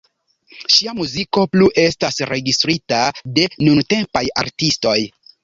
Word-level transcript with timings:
Ŝia 0.75 0.93
muziko 0.99 1.43
plu 1.55 1.67
estas 1.81 2.17
registrita 2.31 3.03
de 3.37 3.45
nuntempaj 3.69 4.27
artistoj. 4.47 4.99